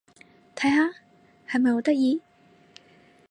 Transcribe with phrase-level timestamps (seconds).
[0.55, 0.97] 睇下！
[1.47, 2.23] 係咪好得意？